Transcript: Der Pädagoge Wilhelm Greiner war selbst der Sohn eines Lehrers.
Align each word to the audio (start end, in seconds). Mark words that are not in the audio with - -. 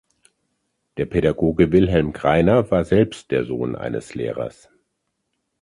Der 0.97 1.05
Pädagoge 1.05 1.71
Wilhelm 1.71 2.11
Greiner 2.11 2.71
war 2.71 2.83
selbst 2.85 3.29
der 3.29 3.45
Sohn 3.45 3.75
eines 3.75 4.15
Lehrers. 4.15 4.67